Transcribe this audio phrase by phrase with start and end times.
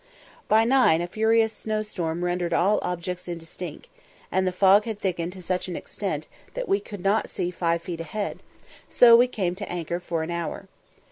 [0.47, 3.87] By nine a furious snow storm rendered all objects indistinct,
[4.31, 7.83] and the fog had thickened to such an extent that we could not see five
[7.83, 8.39] feet ahead,
[8.89, 10.67] so we came to anchor for an hour.